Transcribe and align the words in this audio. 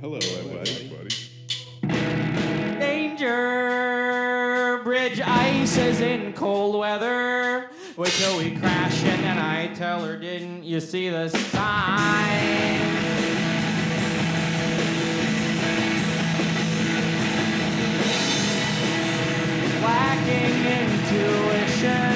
Hello, 0.00 0.16
everybody. 0.16 0.92
Danger! 2.78 4.80
Bridge 4.84 5.20
ice 5.20 5.76
is 5.76 6.00
in 6.00 6.32
cold 6.34 6.78
weather. 6.78 7.68
Wait 7.96 8.12
till 8.12 8.38
we 8.38 8.56
crash 8.56 9.02
and 9.02 9.24
then 9.24 9.38
I 9.38 9.74
tell 9.74 10.04
her, 10.04 10.16
didn't 10.16 10.62
you 10.62 10.78
see 10.78 11.08
the 11.08 11.28
sign? 11.28 12.78
Lacking 19.82 20.66
intuition. 20.78 22.14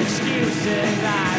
Excuses 0.00 1.04
I've 1.04 1.37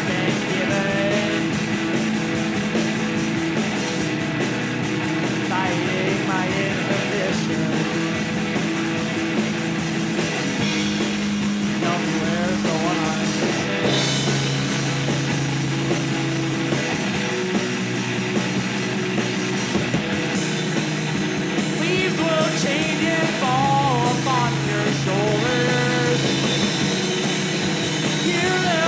Hear 28.50 28.79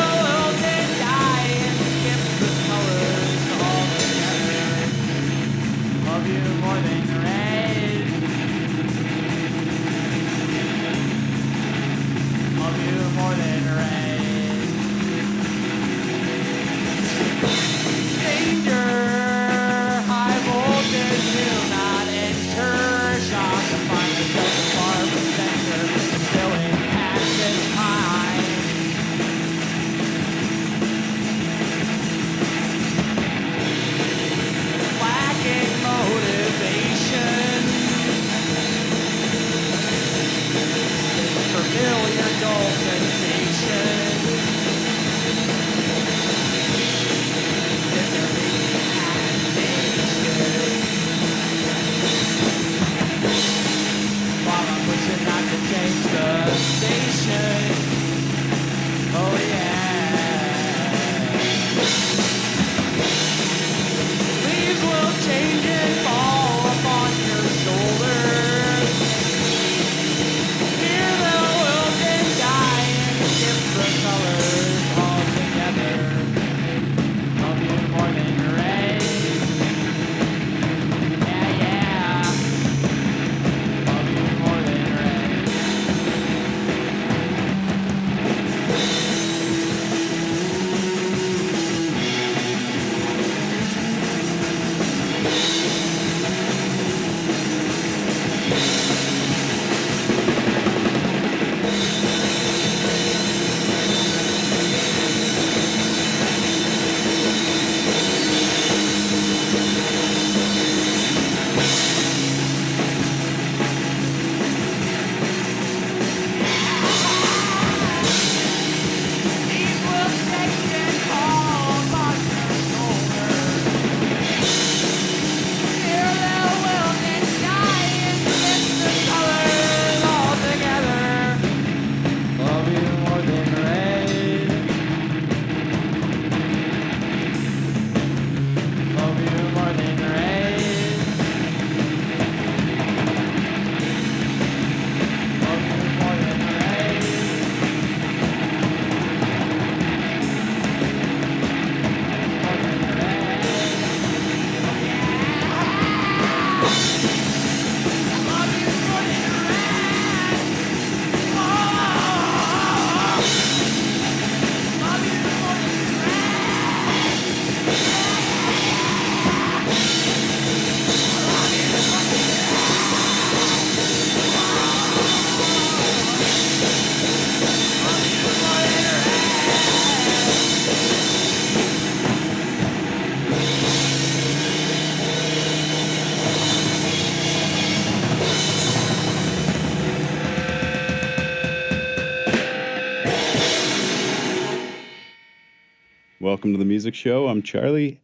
Welcome 196.53 196.61
to 196.61 196.67
the 196.67 196.69
music 196.69 196.95
show. 196.95 197.29
I'm 197.29 197.41
Charlie, 197.41 198.03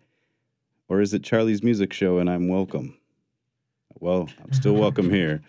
or 0.89 1.03
is 1.03 1.13
it 1.13 1.23
Charlie's 1.23 1.63
music 1.63 1.93
show 1.93 2.17
and 2.17 2.31
I'm 2.31 2.49
welcome? 2.49 2.97
Well, 4.01 4.31
I'm 4.43 4.55
still 4.55 4.73
welcome 4.81 5.11
here. 5.11 5.43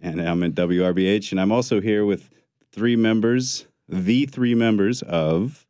And 0.00 0.18
I'm 0.18 0.42
at 0.42 0.54
WRBH, 0.54 1.30
and 1.30 1.38
I'm 1.38 1.52
also 1.52 1.78
here 1.78 2.06
with 2.06 2.30
three 2.72 2.96
members, 2.96 3.66
the 3.86 4.24
three 4.24 4.54
members 4.54 5.02
of 5.02 5.66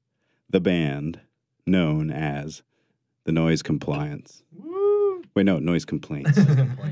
the 0.48 0.60
band 0.60 1.18
known 1.66 2.12
as 2.12 2.62
the 3.24 3.32
Noise 3.32 3.62
Compliance. 3.62 4.44
Wait, 5.34 5.46
no, 5.46 5.58
Noise 5.58 5.84
Complaints. 5.86 6.38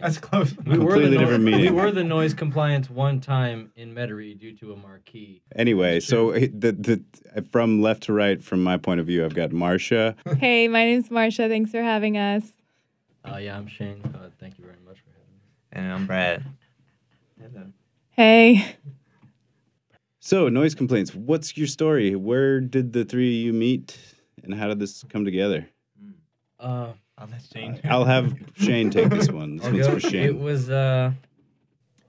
That's 0.00 0.18
close. 0.18 0.54
We 0.64 0.78
were, 0.78 0.92
Completely 0.92 1.10
the 1.10 1.18
different 1.18 1.44
noise, 1.44 1.60
we 1.60 1.70
were 1.70 1.90
the 1.90 2.04
noise 2.04 2.34
compliance 2.34 2.88
one 2.88 3.20
time 3.20 3.72
in 3.76 3.94
Metairie 3.94 4.38
due 4.38 4.52
to 4.58 4.72
a 4.72 4.76
marquee. 4.76 5.42
Anyway, 5.56 6.00
so 6.00 6.32
the, 6.32 6.72
the 6.72 7.02
from 7.50 7.82
left 7.82 8.04
to 8.04 8.12
right, 8.12 8.42
from 8.42 8.62
my 8.62 8.76
point 8.76 9.00
of 9.00 9.06
view, 9.06 9.24
I've 9.24 9.34
got 9.34 9.52
Marcia, 9.52 10.14
Hey, 10.38 10.68
my 10.68 10.84
name's 10.84 11.08
Marsha. 11.08 11.48
Thanks 11.48 11.70
for 11.70 11.82
having 11.82 12.16
us. 12.16 12.44
Uh, 13.24 13.38
yeah, 13.38 13.56
I'm 13.56 13.66
Shane. 13.66 14.00
Uh, 14.14 14.30
thank 14.38 14.58
you 14.58 14.64
very 14.64 14.78
much 14.86 14.98
for 14.98 15.10
having 15.10 15.34
me. 15.34 15.40
And 15.72 15.92
I'm 15.92 16.06
Brad. 16.06 16.44
Hello. 17.40 17.66
Hey. 18.10 18.76
So, 20.20 20.48
noise 20.48 20.74
complaints. 20.74 21.14
What's 21.14 21.56
your 21.56 21.66
story? 21.66 22.14
Where 22.14 22.60
did 22.60 22.92
the 22.92 23.04
three 23.04 23.28
of 23.28 23.46
you 23.46 23.52
meet, 23.52 23.98
and 24.44 24.54
how 24.54 24.68
did 24.68 24.78
this 24.78 25.04
come 25.08 25.24
together? 25.24 25.68
Uh, 26.60 26.92
I'll 27.18 27.28
let 27.28 27.42
Shane. 27.52 27.80
I'll 27.84 28.04
have 28.04 28.34
Shane 28.54 28.90
take 28.90 29.10
this 29.10 29.28
one. 29.30 29.56
This 29.56 29.66
I'll 29.66 29.72
one's 29.72 29.86
go. 29.86 29.94
for 29.94 30.00
Shane. 30.00 30.22
It 30.24 30.38
was 30.38 30.70
uh, 30.70 31.12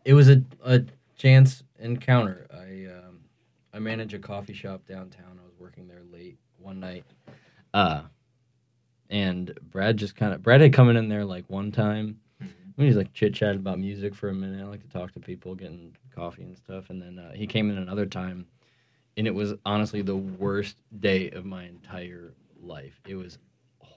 it 0.05 0.13
was 0.13 0.29
a, 0.29 0.43
a 0.63 0.81
chance 1.17 1.63
encounter. 1.79 2.47
I 2.53 2.91
um, 2.91 3.21
I 3.73 3.79
manage 3.79 4.13
a 4.13 4.19
coffee 4.19 4.53
shop 4.53 4.85
downtown. 4.85 5.39
I 5.41 5.45
was 5.45 5.57
working 5.59 5.87
there 5.87 6.03
late 6.11 6.37
one 6.57 6.79
night, 6.79 7.05
uh, 7.73 8.03
and 9.09 9.57
Brad 9.71 9.97
just 9.97 10.15
kind 10.15 10.33
of 10.33 10.43
Brad 10.43 10.61
had 10.61 10.73
come 10.73 10.89
in 10.95 11.09
there 11.09 11.25
like 11.25 11.45
one 11.49 11.71
time. 11.71 12.19
We 12.77 12.85
just 12.85 12.97
like 12.97 13.11
chit 13.11 13.33
chatted 13.33 13.57
about 13.57 13.77
music 13.77 14.15
for 14.15 14.29
a 14.29 14.33
minute. 14.33 14.61
I 14.61 14.65
like 14.65 14.81
to 14.83 14.87
talk 14.87 15.11
to 15.13 15.19
people, 15.19 15.53
getting 15.53 15.97
coffee 16.15 16.43
and 16.43 16.55
stuff. 16.55 16.89
And 16.89 17.01
then 17.01 17.19
uh, 17.19 17.33
he 17.33 17.45
came 17.45 17.69
in 17.69 17.77
another 17.77 18.05
time, 18.05 18.45
and 19.17 19.27
it 19.27 19.35
was 19.35 19.53
honestly 19.65 20.01
the 20.01 20.15
worst 20.15 20.77
day 20.97 21.29
of 21.31 21.43
my 21.43 21.65
entire 21.65 22.33
life. 22.61 23.01
It 23.05 23.15
was 23.15 23.37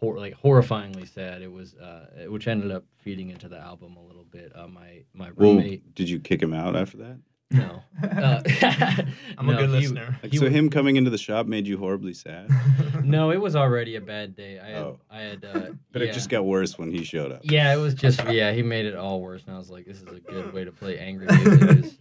hor- 0.03 0.19
like 0.19 0.35
horrifyingly 0.43 1.09
sad. 1.09 1.43
It 1.43 1.51
was, 1.53 1.75
uh, 1.75 2.27
which 2.29 2.49
ended 2.49 2.71
up 2.73 2.85
feeding 2.99 3.31
into 3.31 3.49
the 3.49 3.59
album 3.59 3.97
a 3.97 4.03
little 4.03 4.25
bit. 4.25 4.53
Uh, 4.55 4.67
my 4.69 5.03
my 5.15 5.31
well, 5.37 5.55
roommate, 5.55 5.95
did 5.95 6.09
you 6.09 6.19
kick 6.19 6.43
him 6.43 6.53
out 6.53 6.77
after 6.77 6.99
that? 6.99 7.19
no, 7.51 7.83
uh, 8.03 8.43
I'm 9.39 9.49
a 9.51 9.55
good 9.57 9.69
he- 9.69 9.77
listener. 9.77 10.19
Like, 10.23 10.33
he 10.33 10.39
so 10.39 10.45
w- 10.45 10.59
him 10.59 10.71
coming 10.71 10.97
into 10.97 11.11
the 11.11 11.19
shop 11.19 11.47
made 11.47 11.67
you 11.67 11.77
horribly 11.77 12.15
sad, 12.15 12.49
no, 13.05 13.31
it 13.31 13.37
was 13.41 13.55
already 13.55 13.97
a 13.97 14.01
bad 14.01 14.35
day. 14.35 14.59
I 14.59 14.69
had, 14.69 14.83
Oh. 14.83 14.99
I 15.11 15.21
had, 15.21 15.45
uh, 15.45 15.61
but 15.93 16.01
yeah. 16.03 16.09
it 16.09 16.13
just 16.15 16.31
got 16.31 16.45
worse 16.47 16.79
when 16.79 16.91
he 16.91 17.05
showed 17.05 17.31
up. 17.31 17.41
Yeah, 17.45 17.73
it 17.75 17.77
was 17.79 17.95
just 17.95 18.25
yeah. 18.29 18.53
He 18.53 18.63
made 18.63 18.87
it 18.87 18.97
all 18.97 19.21
worse, 19.21 19.43
and 19.47 19.55
I 19.55 19.59
was 19.59 19.71
like, 19.71 19.85
"This 19.87 19.99
is 19.99 20.09
a 20.09 20.21
good 20.21 20.53
way 20.53 20.65
to 20.65 20.73
play 20.73 20.99
angry 20.99 21.27
music 21.27 21.93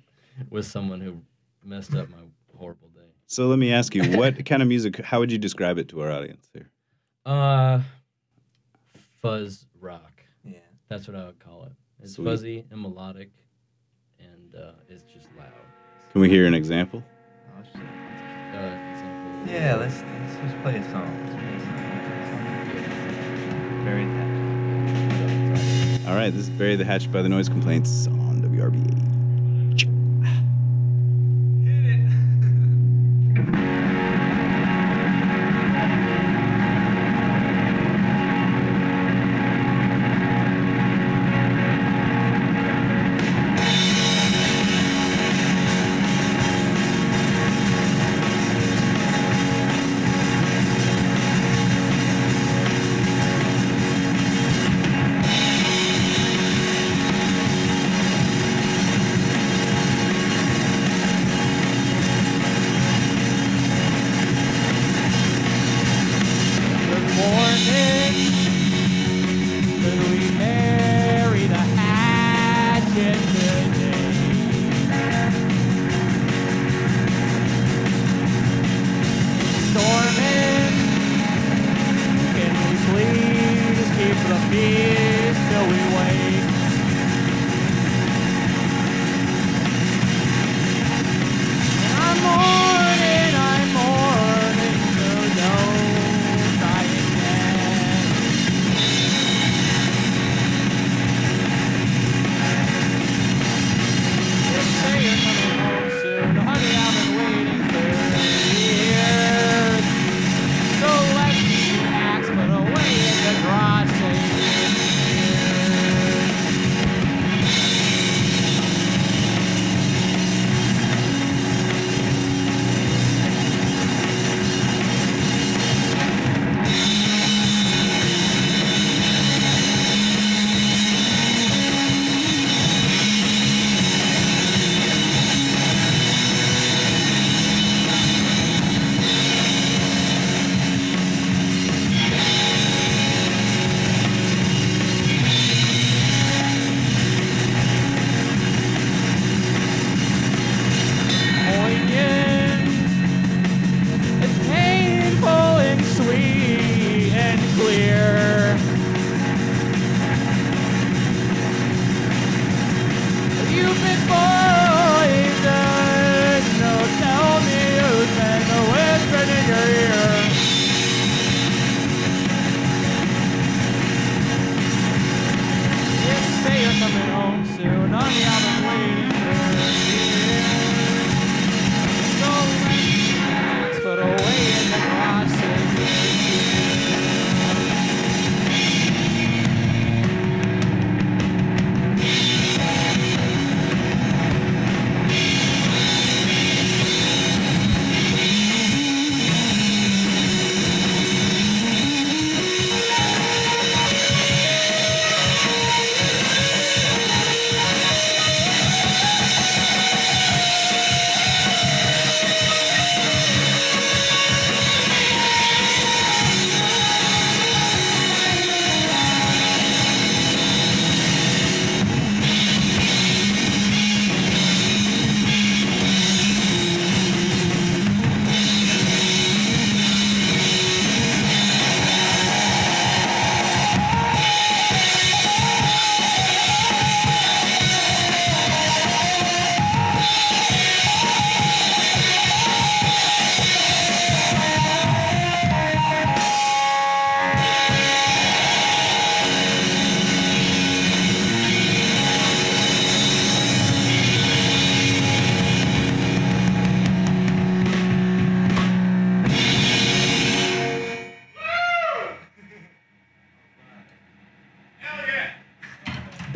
with 0.49 0.65
someone 0.65 1.01
who 1.01 1.21
messed 1.63 1.93
up 1.95 2.09
my 2.09 2.17
horrible 2.57 2.87
day." 2.87 3.01
So 3.27 3.47
let 3.47 3.59
me 3.59 3.71
ask 3.73 3.93
you, 3.95 4.03
what 4.17 4.45
kind 4.45 4.61
of 4.61 4.67
music? 4.69 4.97
How 4.99 5.19
would 5.19 5.31
you 5.31 5.37
describe 5.37 5.77
it 5.77 5.87
to 5.89 6.01
our 6.01 6.11
audience 6.11 6.49
here? 6.53 6.70
Uh, 7.25 7.81
fuzz 9.21 9.65
rock. 9.79 10.23
yeah. 10.43 10.57
That's 10.89 11.07
what 11.07 11.15
I 11.15 11.25
would 11.25 11.39
call 11.39 11.63
it. 11.65 11.71
It's 12.01 12.15
Sweet. 12.15 12.25
fuzzy 12.25 12.65
and 12.71 12.81
melodic, 12.81 13.29
and 14.19 14.55
uh, 14.55 14.71
it's 14.89 15.03
just 15.03 15.27
loud. 15.37 15.51
Can 16.11 16.21
we 16.21 16.29
hear 16.29 16.45
an 16.47 16.53
example? 16.55 17.03
Oh, 17.57 17.63
shit. 17.63 17.75
Uh, 17.81 18.75
example. 18.91 19.53
Yeah, 19.53 19.75
let's, 19.75 20.01
let's 20.01 20.35
just 20.51 20.57
play 20.63 20.77
a 20.77 20.83
song. 20.91 21.25
Let's 21.25 21.35
play 21.35 21.55
a 21.55 21.59
song. 21.59 21.77
Very 23.85 24.03
attached. 24.03 26.07
All 26.07 26.15
right, 26.15 26.31
this 26.31 26.41
is 26.43 26.49
Bury 26.49 26.75
the 26.75 26.85
Hatch 26.85 27.11
by 27.11 27.21
the 27.21 27.29
Noise 27.29 27.49
Complaints 27.49 28.07
on 28.07 28.41
WRBH. 28.41 29.00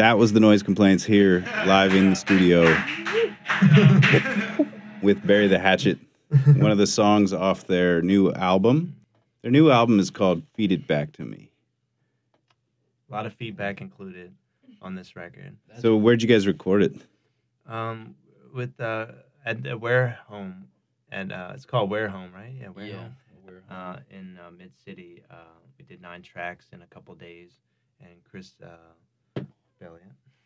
That 0.06 0.20
was 0.20 0.34
the 0.34 0.40
noise 0.40 0.62
complaints 0.62 1.04
here, 1.04 1.44
live 1.66 1.96
in 1.96 2.12
the 2.12 2.16
studio 2.16 2.62
with 5.02 5.26
Bury 5.26 5.48
the 5.48 5.58
Hatchet. 5.58 5.98
One 6.58 6.70
of 6.70 6.78
the 6.78 6.86
songs 6.86 7.34
off 7.34 7.66
their 7.66 8.04
new 8.04 8.32
album. 8.34 8.96
Their 9.42 9.50
new 9.50 9.72
album 9.72 10.00
is 10.00 10.12
called 10.12 10.44
Feed 10.54 10.72
It 10.72 10.86
Back 10.86 11.12
to 11.14 11.24
Me. 11.26 11.50
A 13.10 13.14
lot 13.16 13.26
of 13.26 13.34
feedback 13.34 13.82
included 13.82 14.32
on 14.80 14.94
this 14.94 15.16
record. 15.16 15.58
So, 15.80 15.98
where'd 15.98 16.22
you 16.22 16.28
guys 16.28 16.46
record 16.46 16.84
it? 16.84 16.94
Um, 17.66 18.14
with 18.54 18.80
uh, 18.80 19.08
at 19.44 19.64
the 19.64 19.76
Ware 19.76 20.20
Home, 20.28 20.68
and 21.12 21.32
uh, 21.32 21.54
it's 21.56 21.66
called 21.66 21.90
Ware 21.90 22.10
Home, 22.10 22.30
right? 22.32 22.54
Yeah, 22.62 22.70
Ware 22.70 22.86
yeah, 22.86 22.96
Home. 22.98 23.16
we're- 23.44 23.62
Uh, 23.72 23.96
in 24.12 24.38
uh, 24.38 24.52
Mid 24.52 24.70
City, 24.86 25.24
uh, 25.32 25.58
we 25.80 25.84
did 25.84 26.00
nine 26.00 26.22
tracks 26.22 26.68
in 26.74 26.84
a 26.84 26.88
couple 26.94 27.16
days, 27.16 27.54
and 28.00 28.24
Chris 28.24 28.52
uh, 29.94 29.98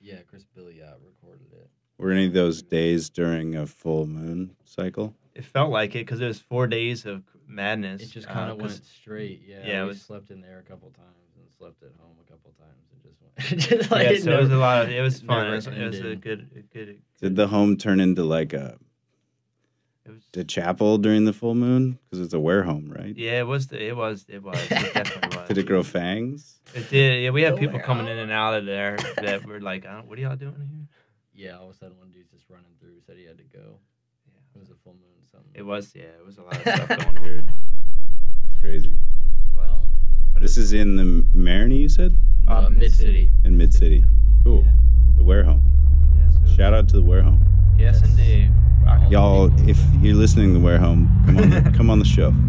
yeah, 0.02 0.18
Chris 0.28 0.46
Billy 0.56 0.82
uh, 0.82 0.94
recorded 1.06 1.48
it. 1.54 1.70
Were 1.98 2.12
any 2.12 2.28
of 2.28 2.34
those 2.34 2.62
days 2.62 3.10
during 3.10 3.56
a 3.56 3.66
full 3.68 4.06
moon 4.06 4.56
cycle? 4.64 5.16
It 5.36 5.46
felt 5.46 5.70
like 5.72 5.92
it 5.96 6.06
because 6.06 6.22
it 6.22 6.28
was 6.28 6.40
four 6.40 6.68
days 6.68 7.06
of 7.06 7.24
madness. 7.48 8.02
It 8.02 8.08
just 8.12 8.28
uh, 8.30 8.34
kind 8.34 8.52
of 8.52 8.58
'cause 8.60 8.72
went 8.74 8.86
straight. 8.86 9.42
Yeah, 9.46 9.66
yeah, 9.66 9.80
it 9.82 9.84
we 9.84 9.88
was- 9.90 10.02
slept 10.02 10.32
in 10.32 10.42
there 10.42 10.60
a 10.60 10.64
couple 10.64 10.90
times 10.92 11.36
and 11.38 11.46
slept 11.58 11.84
at 11.84 11.92
home 12.00 12.16
a 12.26 12.30
couple 12.32 12.52
times 12.58 12.86
and 12.92 13.02
just 13.04 13.22
went. 13.22 13.62
just 13.80 13.92
like, 13.92 14.10
yeah, 14.10 14.20
so 14.24 14.38
it 14.38 14.42
was 14.42 14.52
a 14.52 14.58
lot 14.58 14.84
of. 14.84 14.90
It 14.90 15.02
was 15.02 15.20
fun. 15.22 15.48
It 15.48 15.52
was, 15.52 15.68
it 15.68 15.78
was 15.78 16.00
a 16.00 16.04
ended. 16.04 16.22
good, 16.22 16.50
a 16.56 16.62
good. 16.74 17.02
Did 17.22 17.36
the 17.36 17.48
home 17.48 17.76
turn 17.78 18.00
into 18.00 18.24
like 18.24 18.54
a, 18.54 18.76
It 18.76 18.80
was. 20.10 20.24
a 20.36 20.44
chapel 20.44 20.98
during 20.98 21.26
the 21.26 21.34
full 21.34 21.56
moon? 21.56 21.98
Because 22.10 22.26
it's 22.26 22.34
a 22.34 22.38
warehome, 22.38 22.94
right? 22.96 23.16
Yeah, 23.16 23.40
it 23.40 23.48
was. 23.48 23.68
The, 23.68 23.82
it 23.84 23.96
was. 23.96 24.26
It 24.30 24.44
was. 24.44 24.58
It 24.66 24.94
definitely 24.94 25.38
was. 25.38 25.48
Did 25.48 25.58
it 25.58 25.66
grow 25.66 25.84
fangs? 25.84 26.60
It 26.76 26.90
did. 26.90 27.24
Yeah, 27.24 27.30
we 27.32 27.42
had 27.42 27.56
The 27.56 27.60
people 27.60 27.78
way 27.80 27.84
coming 27.84 28.06
out. 28.06 28.12
in 28.12 28.18
and 28.20 28.32
out 28.32 28.54
of 28.54 28.66
there 28.66 28.98
that 29.22 29.46
were 29.46 29.60
like, 29.60 29.86
I 29.86 29.94
don't, 29.94 30.08
"What 30.08 30.20
are 30.20 30.22
y'all 30.22 30.36
doing 30.36 30.56
here?" 31.34 31.48
Yeah, 31.50 31.58
all 31.58 31.70
of 31.70 31.76
a 31.76 31.78
sudden 31.78 31.98
one 31.98 32.12
dude's 32.12 32.32
just 32.32 32.46
running 32.50 32.66
through, 32.80 33.00
said 33.06 33.16
he 33.18 33.26
had 33.26 33.38
to 33.38 33.44
go. 33.46 33.80
Yeah. 34.28 34.34
It 34.56 34.60
was 34.60 34.70
a 34.70 34.76
full 34.84 34.94
moon, 34.94 35.26
something. 35.32 35.52
It 35.56 35.64
was. 35.64 35.94
Yeah, 35.96 36.04
it 36.04 36.26
was 36.26 36.38
a 36.38 36.44
lot 36.44 36.56
of 36.56 36.62
stuff 36.62 36.88
going 36.90 37.18
on. 37.18 37.24
Weird. 37.24 37.38
at 37.40 37.46
one 37.46 37.54
time. 37.54 37.56
That's 38.50 38.60
crazy. 38.62 38.90
It 39.46 39.56
was. 39.56 39.68
Oh. 39.72 39.88
But 40.34 40.42
This 40.44 40.58
is 40.58 40.74
in 40.74 40.96
the 40.96 41.26
Marigny, 41.36 41.80
you 41.80 41.90
said? 41.90 42.18
Uh, 42.48 42.66
Uh, 42.66 42.70
Mid 42.70 42.94
City. 42.94 43.32
In 43.46 43.58
Mid 43.58 43.74
City. 43.74 44.04
Cool. 44.44 44.64
Yeah. 44.66 44.72
The 45.18 45.24
ware 45.24 45.44
home. 45.44 45.64
Yeah, 46.16 46.30
so- 46.48 46.56
Shout 46.56 46.74
out 46.74 46.88
to 46.90 46.96
the 46.98 47.02
ware 47.02 47.24
home. 47.24 47.44
Yes, 47.80 48.02
indeed. 48.04 48.52
Y'all, 49.10 49.52
if 49.68 49.80
you're 50.02 50.16
listening 50.16 50.48
to 50.48 50.54
the 50.54 50.60
ware 50.60 50.78
home, 50.78 51.10
come 51.26 51.38
on 51.38 51.74
come 51.74 51.90
on 51.90 52.00
the 52.00 52.06
show. 52.06 52.34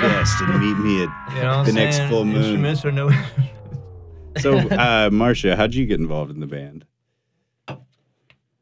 guest 0.00 0.40
and 0.40 0.60
meet 0.60 0.78
me 0.78 1.02
at. 1.02 1.08
You 1.34 1.42
know 1.42 1.62
The 1.64 1.70
I'm 1.70 1.74
next 1.74 1.96
saying? 1.96 2.10
full 2.10 2.24
moon. 2.24 2.36
Instruments 2.36 2.84
or 2.84 2.92
no. 2.92 3.10
So, 4.40 4.58
uh, 4.58 5.08
Marcia, 5.10 5.56
how'd 5.56 5.74
you 5.74 5.86
get 5.86 5.98
involved 5.98 6.30
in 6.30 6.40
the 6.40 6.46
band? 6.46 6.84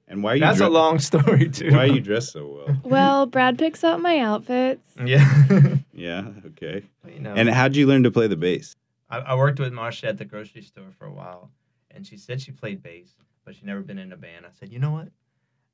And 0.07 0.23
why 0.23 0.33
are 0.33 0.35
you 0.37 0.41
That's 0.41 0.59
dre- 0.59 0.67
a 0.67 0.71
long 0.71 1.01
story 1.01 1.49
too. 1.51 1.73
why 1.73 1.79
are 1.79 1.87
you 1.87 2.01
dressed 2.01 2.31
so 2.33 2.47
well? 2.65 2.77
Well, 2.85 3.27
Brad 3.27 3.59
picks 3.59 3.83
out 3.83 4.01
my 4.01 4.19
outfits. 4.21 4.87
Yeah. 5.05 5.29
Yeah, 5.97 6.25
okay. 6.47 6.83
you 7.09 7.21
know, 7.21 7.33
And 7.35 7.49
how'd 7.49 7.77
you 7.77 7.87
learn 7.87 8.03
to 8.03 8.11
play 8.11 8.27
the 8.27 8.37
bass? 8.37 8.75
I, 9.09 9.19
I 9.19 9.35
worked 9.37 9.61
with 9.61 9.73
Marcia 9.73 10.09
at 10.09 10.19
the 10.19 10.25
grocery 10.25 10.63
store 10.63 10.91
for 10.99 11.07
a 11.07 11.13
while, 11.13 11.51
and 11.93 12.05
she 12.05 12.17
said 12.17 12.41
she 12.43 12.51
played 12.51 12.83
bass, 12.83 13.15
but 13.45 13.55
she'd 13.55 13.65
never 13.65 13.81
been 13.81 13.99
in 13.99 14.13
a 14.13 14.17
band. 14.17 14.45
I 14.45 14.51
said, 14.59 14.73
you 14.73 14.81
know 14.81 14.91
what? 14.91 15.09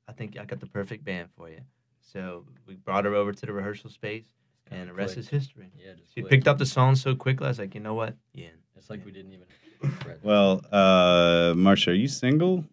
I 0.07 0.11
think 0.11 0.37
I 0.39 0.45
got 0.45 0.59
the 0.59 0.67
perfect 0.67 1.03
band 1.03 1.29
for 1.35 1.49
you. 1.49 1.59
So 2.01 2.45
we 2.67 2.75
brought 2.75 3.05
her 3.05 3.15
over 3.15 3.33
to 3.33 3.45
the 3.47 3.51
rehearsal 3.51 3.89
space, 3.89 4.27
and 4.71 4.89
the 4.89 4.93
rest 4.93 5.17
is 5.17 5.27
history. 5.27 5.69
Yeah, 5.77 5.93
just 5.93 6.13
She 6.13 6.21
clicked. 6.21 6.31
picked 6.31 6.47
up 6.47 6.57
the 6.57 6.65
song 6.65 6.95
so 6.95 7.15
quickly. 7.15 7.45
I 7.45 7.49
was 7.49 7.59
like, 7.59 7.75
you 7.75 7.81
know 7.81 7.93
what? 7.93 8.15
Yeah. 8.33 8.47
It's 8.77 8.89
like 8.89 9.05
we 9.05 9.11
didn't 9.11 9.33
even. 9.33 9.45
Well, 10.23 10.61
uh, 10.71 11.53
Marsha, 11.55 11.87
are 11.87 11.93
you 11.93 12.07
single? 12.07 12.63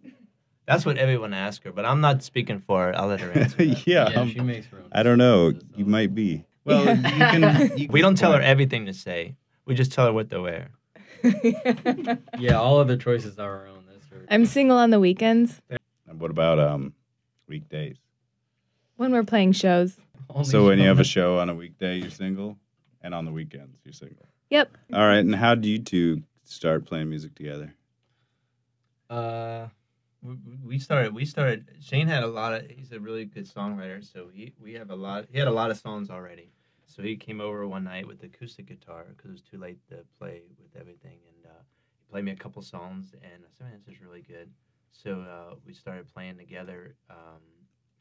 That's 0.66 0.84
what 0.84 0.98
everyone 0.98 1.32
asks 1.32 1.64
her, 1.64 1.72
but 1.72 1.86
I'm 1.86 2.02
not 2.02 2.22
speaking 2.22 2.60
for 2.60 2.84
her. 2.84 2.96
I'll 2.98 3.06
let 3.08 3.20
her 3.20 3.32
answer. 3.32 3.62
yeah, 3.86 4.10
yeah, 4.10 4.20
um, 4.20 4.30
she 4.30 4.40
makes 4.40 4.66
her 4.66 4.78
own. 4.78 4.88
I 4.92 5.02
don't 5.02 5.16
know. 5.16 5.52
You 5.76 5.84
might 5.86 6.14
be. 6.14 6.44
Well, 6.68 6.84
you 6.86 7.24
can. 7.32 7.78
You 7.78 7.88
We 7.90 8.02
don't 8.02 8.14
tell 8.18 8.32
her 8.32 8.42
everything 8.42 8.84
to 8.86 8.92
say. 8.92 9.36
We 9.64 9.74
just 9.74 9.90
tell 9.90 10.04
her 10.04 10.12
what 10.12 10.28
to 10.28 10.42
wear. 10.42 10.68
Yeah, 12.38 12.58
all 12.60 12.78
other 12.78 12.98
choices 12.98 13.38
are 13.38 13.60
our 13.60 13.66
own. 13.68 13.84
That's 13.90 14.06
her. 14.08 14.26
I'm 14.30 14.44
single 14.44 14.76
on 14.76 14.90
the 14.90 15.00
weekends 15.00 15.62
And 15.70 16.20
What 16.20 16.30
about 16.30 16.58
um 16.58 16.92
weekdays? 17.48 17.96
when 18.96 19.12
we're 19.12 19.24
playing 19.24 19.52
shows. 19.52 19.96
Only 20.34 20.44
So 20.48 20.66
when 20.66 20.78
you 20.78 20.86
have 20.86 21.00
a 21.00 21.04
show- 21.04 21.20
show 21.36 21.38
on 21.38 21.48
a 21.48 21.54
weekday, 21.54 21.98
you're 21.98 22.10
single, 22.10 22.58
and 23.00 23.14
on 23.14 23.24
the 23.24 23.32
weekends, 23.32 23.78
you're 23.84 23.92
single. 23.92 24.26
Yep. 24.50 24.76
All 24.92 25.06
right. 25.06 25.18
And 25.18 25.34
how 25.34 25.54
do 25.54 25.68
you 25.68 25.78
two 25.78 26.22
start 26.44 26.84
playing 26.86 27.08
music 27.10 27.34
together? 27.34 27.74
Uh, 29.10 29.68
We, 30.22 30.36
we 30.64 30.78
started. 30.78 31.14
We 31.14 31.24
started. 31.24 31.70
Shane 31.80 32.08
had 32.08 32.22
a 32.24 32.26
lot 32.26 32.52
of. 32.54 32.68
He's 32.70 32.92
a 32.92 32.98
really 33.00 33.24
good 33.24 33.46
songwriter, 33.46 34.04
so 34.04 34.28
he 34.32 34.52
we 34.60 34.74
have 34.74 34.90
a 34.90 34.96
lot. 34.96 35.26
He 35.30 35.38
had 35.38 35.48
a 35.48 35.52
lot 35.52 35.70
of 35.70 35.76
songs 35.76 36.10
already. 36.10 36.50
So 36.86 37.02
he 37.02 37.16
came 37.16 37.40
over 37.40 37.68
one 37.68 37.84
night 37.84 38.06
with 38.06 38.18
the 38.20 38.26
acoustic 38.26 38.66
guitar 38.66 39.06
because 39.10 39.28
it 39.30 39.32
was 39.32 39.42
too 39.42 39.58
late 39.58 39.78
to 39.90 39.96
play 40.18 40.42
with 40.60 40.74
everything, 40.80 41.18
and 41.28 41.46
uh, 41.46 41.60
he 42.00 42.10
played 42.10 42.24
me 42.24 42.32
a 42.32 42.36
couple 42.36 42.60
songs, 42.62 43.12
and 43.22 43.44
I 43.44 43.48
said, 43.56 43.66
"Man, 43.68 43.80
this 43.86 43.94
is 43.94 44.02
really 44.02 44.22
good." 44.22 44.50
So 44.90 45.20
uh, 45.20 45.54
we 45.64 45.72
started 45.74 46.12
playing 46.12 46.36
together 46.38 46.96
um, 47.10 47.42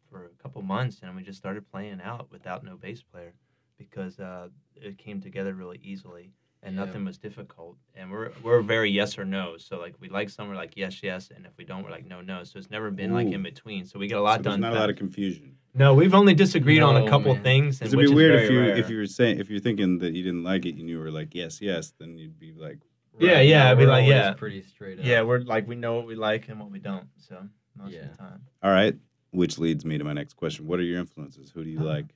for 0.09 0.25
a 0.25 0.41
couple 0.43 0.61
months, 0.61 0.99
and 1.03 1.15
we 1.15 1.23
just 1.23 1.37
started 1.37 1.69
playing 1.71 1.99
out 2.03 2.31
without 2.31 2.63
no 2.63 2.75
bass 2.77 3.01
player 3.01 3.33
because 3.77 4.19
uh, 4.19 4.47
it 4.75 4.97
came 4.97 5.21
together 5.21 5.53
really 5.53 5.79
easily 5.83 6.31
and 6.63 6.75
Yeah. 6.75 6.85
nothing 6.85 7.05
was 7.05 7.17
difficult. 7.19 7.77
And 7.95 8.09
we're 8.11 8.31
we're 8.41 8.61
very 8.63 8.89
yes 8.89 9.17
or 9.19 9.25
no. 9.25 9.57
So 9.57 9.77
like 9.79 9.93
we 9.99 10.09
like 10.09 10.29
some, 10.29 10.47
we're 10.49 10.55
like 10.55 10.73
yes 10.75 11.03
yes, 11.03 11.29
and 11.33 11.45
if 11.45 11.51
we 11.57 11.63
don't, 11.63 11.83
we're 11.83 11.91
like 11.91 12.05
no 12.07 12.21
no. 12.21 12.43
So 12.43 12.57
it's 12.57 12.71
never 12.71 12.89
been 12.89 13.13
like 13.13 13.27
in 13.27 13.43
between. 13.43 13.85
So 13.85 13.99
we 13.99 14.07
get 14.07 14.17
a 14.17 14.21
lot 14.21 14.39
So 14.39 14.43
done. 14.49 14.61
not 14.61 14.73
a 14.73 14.79
lot 14.79 14.89
of 14.89 14.95
confusion. 14.95 15.55
no, 15.75 15.93
we've 15.93 16.15
only 16.15 16.33
disagreed 16.33 16.81
on 16.81 16.97
a 16.97 17.07
couple 17.07 17.33
man. 17.35 17.43
things. 17.43 17.81
And 17.81 17.87
it'd 17.87 17.97
be 17.99 18.05
which 18.05 18.09
is 18.11 18.15
weird 18.15 18.35
if 18.41 18.49
you 18.51 18.59
rare. 18.61 18.75
if 18.75 18.89
you 18.89 18.97
were 18.97 19.05
saying 19.05 19.39
if 19.39 19.49
you're 19.51 19.59
thinking 19.59 19.99
that 19.99 20.13
you 20.15 20.23
didn't 20.23 20.43
like 20.43 20.65
it 20.65 20.75
and 20.79 20.89
you 20.89 20.97
were 20.97 21.11
like 21.11 21.35
yes 21.35 21.61
yes, 21.61 21.93
then 21.99 22.17
you'd 22.17 22.39
be 22.39 22.53
like 22.53 22.79
Yeah, 23.19 23.39
yeah, 23.41 23.63
no, 23.65 23.71
I'd 23.71 23.77
be 23.77 23.85
like, 23.85 24.07
yeah. 24.07 24.33
pretty 24.33 24.61
straight 24.63 24.99
up. 24.99 25.05
yeah, 25.05 25.21
we're 25.21 25.39
like 25.41 25.67
we 25.67 25.75
know 25.75 25.95
what 25.97 26.07
we 26.07 26.15
like 26.15 26.49
and 26.49 26.59
what 26.59 26.71
we 26.71 26.79
don't. 26.79 27.07
So 27.17 27.35
most 27.75 27.93
Yeah. 27.93 28.05
of 28.05 28.11
the 28.13 28.17
time. 28.17 28.41
all 28.63 28.71
right. 28.71 28.95
Which 29.31 29.57
leads 29.59 29.83
me 29.85 29.97
to 29.97 30.03
my 30.03 30.13
next 30.13 30.33
question: 30.35 30.67
What 30.67 30.79
are 30.79 30.83
your 30.83 30.99
influences? 30.99 31.51
Who 31.51 31.63
do 31.63 31.69
you 31.69 31.81
Oh. 31.81 31.83
like? 31.85 32.13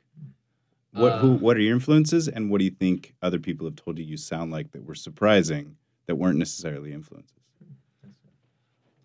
What 0.91 1.13
who 1.15 1.33
Uh, 1.35 1.37
what 1.37 1.57
are 1.57 1.61
your 1.61 1.73
influences, 1.73 2.27
and 2.27 2.49
what 2.49 2.59
do 2.59 2.65
you 2.65 2.71
think 2.71 3.15
other 3.21 3.39
people 3.39 3.65
have 3.67 3.75
told 3.75 3.97
you 3.99 4.05
you 4.05 4.17
sound 4.17 4.51
like 4.51 4.71
that 4.71 4.83
were 4.83 4.95
surprising 4.95 5.77
that 6.07 6.15
weren't 6.15 6.37
necessarily 6.37 6.91
influences? 6.93 7.37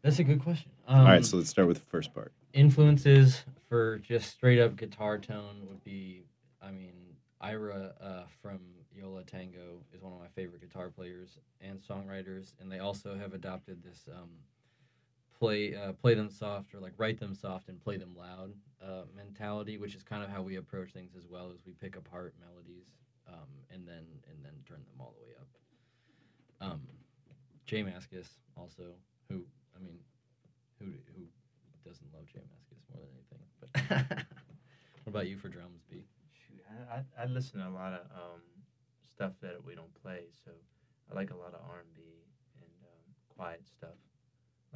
That's 0.03 0.19
a 0.19 0.25
good 0.25 0.41
question. 0.41 0.71
Um, 0.87 1.01
all 1.01 1.07
right, 1.07 1.25
so 1.25 1.37
let's 1.37 1.51
start 1.51 1.67
with 1.69 1.79
the 1.79 1.85
first 1.87 2.15
part. 2.15 2.33
influences 2.53 3.43
for 3.69 3.99
just 3.99 4.31
straight 4.31 4.61
up 4.61 4.77
guitar 4.77 5.19
tone 5.19 5.67
would 5.69 5.83
be, 5.85 6.23
I 6.63 6.71
mean, 6.71 6.95
Ira 7.41 7.93
uh, 8.01 8.23
from 8.41 8.61
Yo 8.95 9.11
La 9.11 9.23
Tengo 9.27 9.83
is 9.93 10.01
one 10.03 10.13
of 10.13 10.19
my 10.21 10.29
favorite 10.29 10.61
guitar 10.61 10.89
players 10.89 11.39
and 11.61 11.81
songwriters, 11.81 12.53
and 12.61 12.71
they 12.71 12.79
also 12.79 13.17
have 13.17 13.35
adopted 13.35 13.83
this 13.83 14.07
um, 14.11 14.31
play 15.39 15.75
uh, 15.75 15.93
play 15.93 16.15
them 16.15 16.31
soft 16.31 16.75
or 16.75 16.81
like 16.81 16.93
write 16.99 17.19
them 17.19 17.35
soft 17.35 17.69
and 17.69 17.81
play 17.81 17.97
them 17.97 18.15
loud 18.17 18.53
uh, 18.83 19.03
mentality, 19.15 19.79
which 19.79 19.95
is 19.95 20.03
kind 20.03 20.23
of 20.23 20.31
how 20.31 20.43
we 20.43 20.57
approach 20.57 20.93
things 20.93 21.13
as 21.17 21.27
well 21.29 21.51
as 21.53 21.61
we 21.67 21.73
pick 21.73 21.97
apart 21.97 22.35
melodies 22.41 22.87
um, 23.29 23.49
and 23.71 23.87
then 23.87 24.05
and 24.31 24.45
then 24.45 24.53
turn 24.67 24.79
them 24.79 25.01
all 25.01 25.15
the 25.19 25.25
way 25.25 25.33
up. 25.41 25.49
Um, 26.61 26.83
Jay 27.67 27.83
Mascis 27.83 28.29
also, 28.57 28.95
who 29.29 29.43
I 29.77 29.83
mean, 29.83 29.99
who 30.79 30.87
who 31.15 31.25
doesn't 31.85 32.07
love 32.15 32.27
Jay 32.27 32.41
Mascis 32.41 32.83
more 32.93 33.03
than 33.03 33.13
anything. 33.15 33.47
But 33.61 34.17
what 35.05 35.11
about 35.11 35.27
you 35.29 35.37
for 35.37 35.49
drums, 35.49 35.83
B? 35.91 36.05
Shoot, 36.33 36.63
I, 36.91 36.97
I, 36.97 37.25
I 37.25 37.27
listen 37.27 37.61
to 37.61 37.69
a 37.69 37.71
lot 37.71 37.93
of 37.93 38.01
um, 38.15 38.41
stuff 39.03 39.33
that 39.43 39.65
we 39.65 39.75
don't 39.75 39.93
play, 40.03 40.25
so 40.45 40.51
I 41.11 41.15
like 41.15 41.31
a 41.31 41.37
lot 41.37 41.55
of 41.55 41.61
R 41.69 41.81
and 41.81 41.95
B 41.95 42.03
and 42.61 42.71
um, 42.83 43.05
quiet 43.37 43.63
stuff, 43.67 43.99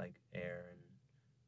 like 0.00 0.14
air 0.34 0.64
and 0.70 0.80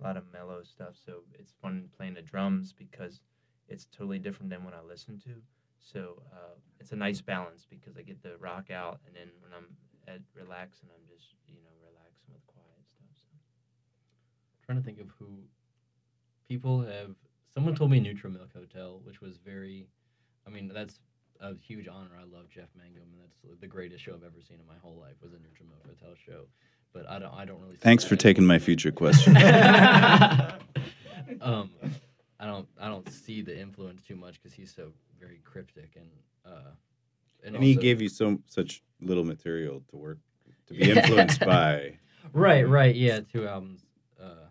a 0.00 0.06
lot 0.06 0.16
of 0.16 0.24
mellow 0.32 0.62
stuff. 0.62 0.94
So 1.04 1.22
it's 1.38 1.52
fun 1.62 1.88
playing 1.96 2.14
the 2.14 2.22
drums 2.22 2.72
because 2.72 3.20
it's 3.68 3.86
totally 3.86 4.18
different 4.18 4.50
than 4.50 4.64
what 4.64 4.74
I 4.74 4.82
listen 4.86 5.18
to. 5.20 5.34
So 5.80 6.22
uh, 6.32 6.54
it's 6.80 6.92
a 6.92 6.96
nice 6.96 7.20
balance 7.20 7.66
because 7.68 7.96
I 7.96 8.02
get 8.02 8.22
the 8.22 8.36
rock 8.38 8.70
out, 8.70 9.00
and 9.06 9.16
then 9.16 9.28
when 9.40 9.52
I'm 9.52 9.66
at 10.06 10.20
relaxing, 10.34 10.88
I'm 10.94 11.04
just 11.08 11.34
you 11.48 11.58
know 11.64 11.74
relaxing 11.82 12.30
with 12.32 12.46
quiet 12.46 12.86
stuff. 12.86 13.10
So. 13.14 13.34
trying 14.64 14.78
to 14.78 14.84
think 14.84 15.00
of 15.00 15.08
who 15.18 15.42
people 16.48 16.82
have. 16.82 17.16
Someone 17.52 17.74
told 17.74 17.90
me 17.90 18.00
Neutral 18.00 18.32
Milk 18.32 18.52
Hotel, 18.54 19.00
which 19.02 19.20
was 19.20 19.38
very. 19.38 19.88
I 20.46 20.50
mean, 20.50 20.70
that's 20.72 21.00
a 21.40 21.54
huge 21.56 21.88
honor. 21.88 22.14
I 22.18 22.24
love 22.24 22.48
Jeff 22.48 22.68
Mangum, 22.76 23.10
and 23.12 23.20
that's 23.22 23.60
the 23.60 23.66
greatest 23.66 24.04
show 24.04 24.14
I've 24.14 24.22
ever 24.22 24.40
seen 24.40 24.58
in 24.60 24.66
my 24.66 24.78
whole 24.80 24.98
life 24.98 25.16
was 25.22 25.32
a 25.32 25.38
Neutral 25.38 25.68
Milk 25.68 25.86
Hotel 25.86 26.14
show. 26.14 26.46
But 26.92 27.08
I 27.08 27.18
don't. 27.18 27.34
I 27.34 27.44
don't 27.44 27.60
really. 27.60 27.76
Thanks 27.76 28.04
for 28.04 28.16
taking 28.16 28.44
my 28.44 28.58
future 28.58 28.92
question. 28.92 29.36
um, 31.40 31.70
I 32.38 32.46
don't. 32.46 32.68
I 32.80 32.88
don't 32.88 33.10
see 33.10 33.42
the 33.42 33.58
influence 33.58 34.02
too 34.02 34.16
much 34.16 34.40
because 34.42 34.52
he's 34.52 34.74
so 34.74 34.92
very 35.18 35.40
cryptic 35.44 35.96
and. 35.96 36.08
Uh, 36.44 36.70
and, 37.44 37.56
and 37.56 37.64
he 37.64 37.74
gave 37.74 38.00
you 38.00 38.08
so 38.08 38.38
such 38.46 38.82
little 39.00 39.24
material 39.24 39.82
to 39.90 39.96
work 39.96 40.18
to 40.66 40.74
be 40.74 40.90
influenced 40.90 41.40
by. 41.40 41.98
Right, 42.32 42.66
right, 42.68 42.94
yeah. 42.94 43.18
Two 43.20 43.48
albums 43.48 43.84
uh, 44.22 44.46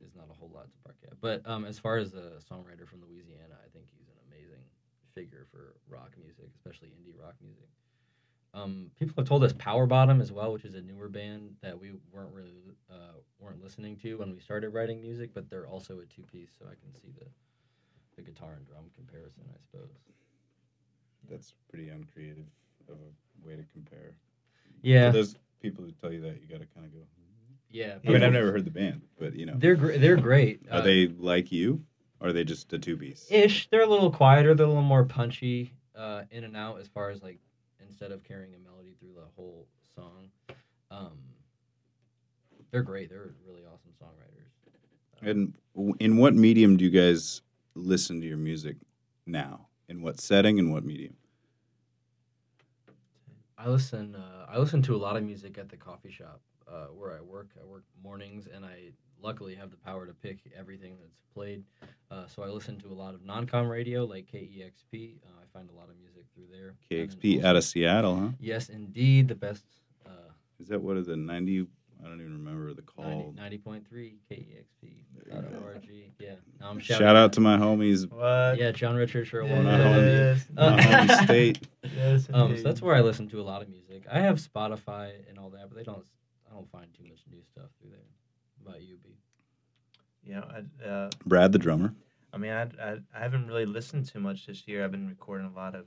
is 0.00 0.16
not 0.16 0.28
a 0.30 0.32
whole 0.32 0.50
lot 0.52 0.64
to 0.64 0.78
bark 0.82 0.96
at. 1.06 1.20
But 1.20 1.42
um, 1.44 1.66
as 1.66 1.78
far 1.78 1.98
as 1.98 2.14
a 2.14 2.40
songwriter 2.40 2.88
from 2.88 3.02
Louisiana, 3.06 3.52
I 3.62 3.68
think 3.68 3.84
he's 3.92 4.08
an 4.08 4.16
amazing 4.32 4.64
figure 5.14 5.46
for 5.52 5.76
rock 5.90 6.12
music, 6.18 6.48
especially 6.56 6.88
indie 6.88 7.12
rock 7.22 7.34
music. 7.42 7.68
Um, 8.56 8.90
people 8.98 9.14
have 9.18 9.28
told 9.28 9.44
us 9.44 9.52
Power 9.58 9.86
Bottom 9.86 10.20
as 10.20 10.32
well, 10.32 10.52
which 10.52 10.64
is 10.64 10.74
a 10.74 10.80
newer 10.80 11.08
band 11.08 11.50
that 11.62 11.78
we 11.78 11.92
weren't 12.10 12.32
really 12.32 12.54
uh, 12.90 13.18
weren't 13.38 13.62
listening 13.62 13.96
to 13.98 14.16
when 14.16 14.32
we 14.32 14.40
started 14.40 14.70
writing 14.70 15.00
music, 15.00 15.30
but 15.34 15.50
they're 15.50 15.66
also 15.68 15.98
a 16.00 16.06
two 16.06 16.22
piece, 16.22 16.50
so 16.58 16.64
I 16.64 16.74
can 16.74 16.94
see 16.94 17.12
the 17.18 17.26
the 18.16 18.22
guitar 18.22 18.54
and 18.56 18.66
drum 18.66 18.84
comparison, 18.96 19.42
I 19.52 19.58
suppose. 19.60 19.90
That's 21.30 21.54
pretty 21.68 21.90
uncreative 21.90 22.46
of 22.88 22.94
a 22.96 23.46
way 23.46 23.56
to 23.56 23.64
compare. 23.72 24.16
Yeah, 24.82 25.10
For 25.10 25.18
those 25.18 25.36
people 25.60 25.84
who 25.84 25.90
tell 25.92 26.12
you 26.12 26.22
that, 26.22 26.40
you 26.40 26.48
got 26.48 26.60
to 26.60 26.66
kind 26.74 26.86
of 26.86 26.92
go. 26.94 27.00
yeah. 27.70 27.96
I 28.06 28.10
mean, 28.10 28.22
I've 28.22 28.32
never 28.32 28.52
heard 28.52 28.64
the 28.64 28.70
band, 28.70 29.02
but 29.18 29.34
you 29.34 29.44
know, 29.44 29.54
They're 29.56 29.74
gr- 29.76 29.96
they're 29.98 30.16
great. 30.16 30.60
are 30.70 30.78
Uh, 30.78 30.80
they 30.82 31.08
like 31.08 31.52
you? 31.52 31.84
Or 32.20 32.28
are 32.28 32.32
they 32.32 32.44
just 32.44 32.72
a 32.72 32.78
two 32.78 32.96
piece? 32.96 33.26
ish. 33.30 33.68
They're 33.68 33.82
a 33.82 33.86
little 33.86 34.10
quieter. 34.10 34.54
They're 34.54 34.64
a 34.64 34.68
little 34.68 34.82
more 34.82 35.04
punchy 35.04 35.72
uh, 35.94 36.22
in 36.30 36.44
and 36.44 36.56
out 36.56 36.80
as 36.80 36.88
far 36.88 37.10
as 37.10 37.22
like 37.22 37.38
instead 37.86 38.12
of 38.12 38.24
carrying 38.24 38.54
a 38.54 38.58
melody 38.58 38.94
through 39.00 39.14
the 39.14 39.26
whole 39.34 39.66
song. 39.94 40.28
Um, 40.90 41.18
they're 42.70 42.82
great. 42.82 43.10
They're 43.10 43.34
really 43.46 43.62
awesome 43.62 43.92
songwriters. 44.02 44.46
And 45.22 45.54
in 45.98 46.16
what 46.16 46.34
medium 46.34 46.76
do 46.76 46.84
you 46.84 46.90
guys 46.90 47.42
listen 47.74 48.20
to 48.20 48.26
your 48.26 48.36
music 48.36 48.76
now? 49.26 49.68
In 49.88 50.02
what 50.02 50.20
setting 50.20 50.58
and 50.58 50.72
what 50.72 50.84
medium? 50.84 51.16
I 53.56 53.68
listen. 53.68 54.14
Uh, 54.14 54.46
I 54.48 54.58
listen 54.58 54.82
to 54.82 54.94
a 54.94 54.98
lot 54.98 55.16
of 55.16 55.22
music 55.22 55.58
at 55.58 55.68
the 55.68 55.76
coffee 55.76 56.10
shop 56.10 56.40
uh, 56.70 56.86
where 56.86 57.12
I 57.12 57.20
work. 57.20 57.48
I 57.60 57.64
work 57.64 57.84
mornings, 58.02 58.46
and 58.52 58.64
I 58.64 58.90
luckily 59.22 59.54
have 59.54 59.70
the 59.70 59.76
power 59.78 60.06
to 60.06 60.12
pick 60.12 60.38
everything 60.58 60.96
that's 61.00 61.20
played. 61.34 61.64
Uh, 62.10 62.26
so 62.26 62.42
I 62.42 62.48
listen 62.48 62.78
to 62.80 62.88
a 62.88 62.94
lot 62.94 63.14
of 63.14 63.24
non-com 63.24 63.66
radio 63.68 64.04
like 64.04 64.26
KEXP. 64.26 65.16
Uh, 65.24 65.30
I 65.40 65.58
find 65.58 65.70
a 65.70 65.72
lot 65.74 65.88
of 65.88 65.96
music 65.98 66.24
through 66.34 66.46
there. 66.50 66.74
And 66.90 67.08
then 67.10 67.16
KXP 67.18 67.44
out 67.44 67.56
of 67.56 67.64
Seattle, 67.64 68.16
huh? 68.16 68.28
Yes, 68.40 68.68
indeed, 68.68 69.28
the 69.28 69.34
best. 69.34 69.64
Uh, 70.06 70.10
Is 70.60 70.68
that 70.68 70.80
what 70.80 70.96
is 70.96 71.08
it? 71.08 71.16
90? 71.16 71.66
I 72.04 72.08
don't 72.08 72.20
even 72.20 72.32
remember 72.44 72.74
the 72.74 72.82
call. 72.82 73.34
90.3 73.38 74.16
KEXP.org. 74.30 75.88
Yeah. 76.20 76.34
Now 76.60 76.70
I'm 76.70 76.78
Shout 76.78 76.98
shouting 76.98 77.16
out 77.16 77.32
to 77.34 77.40
my 77.40 77.56
homies, 77.56 78.10
What? 78.10 78.58
Yeah, 78.58 78.70
John 78.72 78.96
Richard 78.96 79.26
sure 79.26 79.42
Yeah, 79.44 79.54
won. 79.54 79.64
my 79.64 79.76
that. 79.78 79.86
homies, 79.86 80.44
Uh, 80.56 80.70
my 80.76 80.82
home 80.82 81.24
state. 81.24 81.66
Yes, 81.96 82.28
Um, 82.34 82.56
so 82.56 82.62
that's 82.62 82.82
where 82.82 82.94
I 82.94 83.00
listen 83.00 83.28
to 83.30 83.40
a 83.40 83.42
lot 83.42 83.62
of 83.62 83.68
music. 83.68 84.04
I 84.10 84.20
have 84.20 84.36
Spotify 84.36 85.12
and 85.28 85.38
all 85.38 85.50
that, 85.50 85.68
but 85.68 85.76
they 85.76 85.84
don't. 85.84 86.04
I 86.56 86.58
don't 86.60 86.70
find 86.70 86.86
too 86.94 87.04
much 87.04 87.20
new 87.30 87.42
stuff 87.42 87.66
through 87.78 87.90
there. 87.90 87.98
What 88.62 88.70
about 88.70 88.82
you, 88.82 88.96
B? 89.04 89.10
You 90.22 90.36
know, 90.36 90.48
I, 90.50 90.88
uh, 90.88 91.10
Brad, 91.26 91.52
the 91.52 91.58
drummer. 91.58 91.94
I 92.32 92.38
mean, 92.38 92.50
I, 92.50 92.62
I 92.82 92.96
I 93.14 93.18
haven't 93.20 93.46
really 93.46 93.66
listened 93.66 94.06
to 94.08 94.18
much 94.20 94.46
this 94.46 94.66
year. 94.66 94.82
I've 94.82 94.90
been 94.90 95.06
recording 95.06 95.46
a 95.46 95.52
lot 95.54 95.74
of 95.74 95.84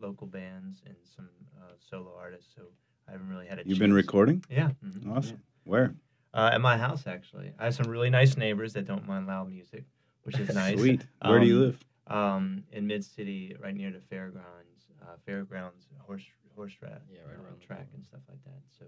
local 0.00 0.26
bands 0.28 0.82
and 0.86 0.94
some 1.16 1.28
uh, 1.60 1.72
solo 1.90 2.14
artists, 2.16 2.52
so 2.54 2.62
I 3.08 3.12
haven't 3.12 3.28
really 3.28 3.46
had 3.46 3.58
a. 3.58 3.62
You've 3.66 3.80
been 3.80 3.92
recording? 3.92 4.44
Yeah. 4.48 4.70
mhm, 4.86 5.16
Awesome. 5.16 5.42
Where? 5.64 5.94
Uh, 6.32 6.50
at 6.52 6.60
my 6.60 6.76
house, 6.78 7.06
actually, 7.08 7.52
I 7.58 7.64
have 7.64 7.74
some 7.74 7.88
really 7.88 8.10
nice 8.10 8.36
neighbors 8.36 8.72
that 8.74 8.86
don't 8.86 9.06
mind 9.08 9.26
loud 9.26 9.50
music, 9.50 9.84
which 10.22 10.38
is 10.38 10.54
nice. 10.54 10.78
Sweet. 10.78 11.04
Where 11.22 11.40
do 11.40 11.46
you 11.46 11.56
Um, 11.56 11.60
live? 11.62 11.84
Um, 12.06 12.64
in 12.70 12.86
Mid 12.86 13.04
City, 13.04 13.56
right 13.60 13.74
near 13.74 13.90
the 13.90 14.00
fairgrounds, 14.00 14.86
uh, 15.02 15.16
fairgrounds 15.26 15.88
horse 16.06 16.24
horse 16.54 16.72
track, 16.74 17.02
Yeah, 17.12 17.18
right 17.26 17.36
around 17.36 17.58
the 17.60 17.66
track 17.66 17.78
corner. 17.78 17.90
and 17.94 18.04
stuff 18.04 18.20
like 18.28 18.42
that. 18.44 18.62
So, 18.78 18.84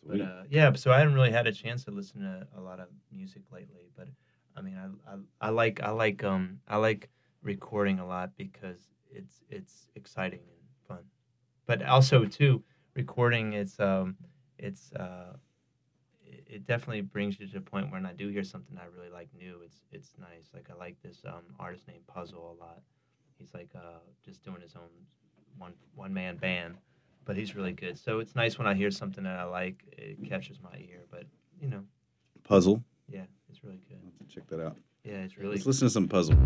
Sweet. 0.00 0.18
but 0.18 0.20
uh, 0.26 0.39
yeah, 0.50 0.72
so 0.74 0.90
I 0.92 0.98
haven't 0.98 1.14
really 1.14 1.30
had 1.30 1.46
a 1.46 1.52
chance 1.52 1.84
to 1.84 1.92
listen 1.92 2.22
to 2.22 2.46
a 2.58 2.60
lot 2.60 2.80
of 2.80 2.88
music 3.12 3.42
lately. 3.52 3.88
But 3.96 4.08
I 4.56 4.62
mean, 4.62 4.76
I, 4.76 5.12
I, 5.12 5.48
I 5.48 5.50
like 5.50 5.80
I 5.82 5.90
like 5.90 6.24
um 6.24 6.58
I 6.68 6.76
like 6.76 7.08
recording 7.42 8.00
a 8.00 8.06
lot 8.06 8.32
because 8.36 8.90
it's 9.10 9.44
it's 9.48 9.88
exciting 9.94 10.40
and 10.40 10.88
fun. 10.88 11.04
But 11.66 11.84
also 11.84 12.24
too, 12.26 12.64
recording 12.94 13.52
it's 13.54 13.78
um 13.80 14.16
it's 14.58 14.92
uh 14.94 15.36
it 16.24 16.44
it 16.46 16.66
definitely 16.66 17.02
brings 17.02 17.38
you 17.40 17.46
to 17.48 17.58
a 17.58 17.60
point 17.60 17.86
where 17.90 18.00
when 18.00 18.06
I 18.06 18.12
do 18.14 18.28
hear 18.28 18.44
something 18.44 18.76
I 18.78 18.86
really 18.86 19.10
like 19.10 19.28
new. 19.34 19.62
It's 19.64 19.84
it's 19.92 20.14
nice. 20.18 20.50
Like 20.54 20.68
I 20.70 20.74
like 20.74 20.96
this 21.02 21.22
um 21.26 21.44
artist 21.60 21.86
named 21.88 22.06
Puzzle 22.08 22.56
a 22.58 22.60
lot. 22.62 22.82
He's 23.38 23.54
like 23.54 23.70
uh 23.76 24.00
just 24.24 24.44
doing 24.44 24.60
his 24.60 24.76
own 24.76 24.90
one 25.58 25.74
one 25.94 26.12
man 26.12 26.36
band, 26.36 26.78
but 27.24 27.36
he's 27.36 27.54
really 27.54 27.72
good. 27.72 27.98
So 27.98 28.18
it's 28.18 28.34
nice 28.34 28.58
when 28.58 28.66
I 28.66 28.74
hear 28.74 28.90
something 28.90 29.24
that 29.24 29.36
I 29.38 29.44
like. 29.44 29.82
It 29.92 30.28
captures 30.28 30.58
my 30.62 30.78
ear. 30.78 31.04
But 31.10 31.24
you 31.60 31.68
know, 31.68 31.84
Puzzle. 32.44 32.82
yeah, 33.08 33.24
it's 33.48 33.62
really 33.64 33.80
good. 33.88 33.98
I'll 34.02 34.10
have 34.18 34.28
to 34.28 34.34
check 34.34 34.46
that 34.48 34.60
out. 34.60 34.76
Yeah, 35.04 35.22
it's 35.22 35.38
really 35.38 35.54
Let's 35.56 35.66
listen 35.66 35.86
to 35.86 35.90
some 35.92 36.08
puzzle. 36.08 36.36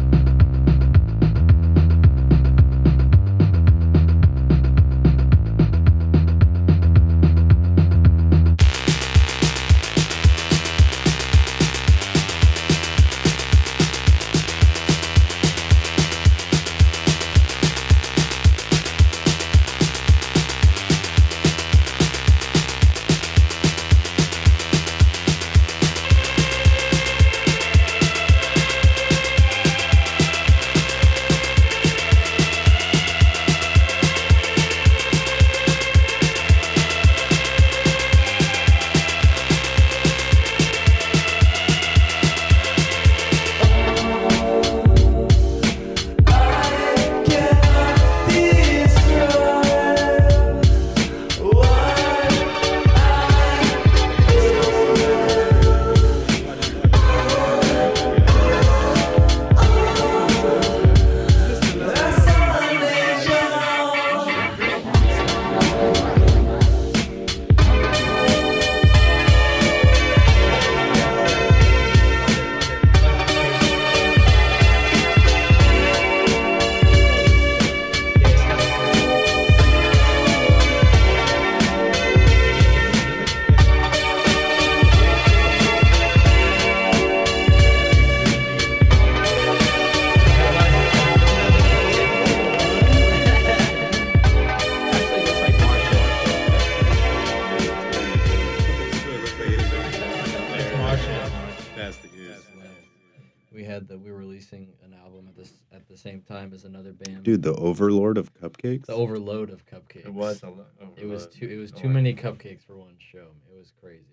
Dude, 107.34 107.42
the 107.42 107.54
overlord 107.56 108.16
of 108.16 108.32
cupcakes? 108.34 108.86
the 108.86 108.94
overload 108.94 109.50
of 109.50 109.66
cupcakes. 109.66 110.06
It 110.06 110.14
was 110.14 110.40
a 110.44 110.50
lo- 110.50 110.66
It 110.96 111.06
was 111.06 111.26
too. 111.26 111.48
It 111.48 111.56
was 111.56 111.72
too 111.72 111.88
many 111.88 112.14
cupcakes 112.14 112.62
for 112.64 112.76
one 112.76 112.94
show. 112.98 113.26
It 113.52 113.58
was 113.58 113.72
crazy. 113.80 114.04